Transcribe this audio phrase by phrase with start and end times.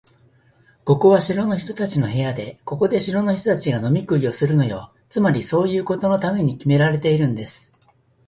[0.83, 4.91] ここは城の人たちの部屋で、ここで城の人たちが飲み食いするのよ。
[5.09, 7.71] つまり、そういうことのためにきめられているんです。